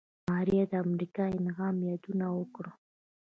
ماريا 0.29 0.63
د 0.71 0.73
امريکا 0.85 1.23
د 1.31 1.33
انعام 1.39 1.75
يادونه 1.89 2.25
وکړه. 2.39 2.71